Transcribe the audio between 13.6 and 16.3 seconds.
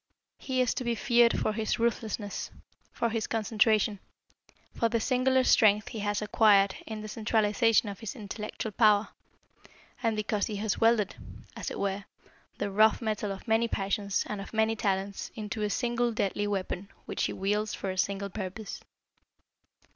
passions and of many talents into a single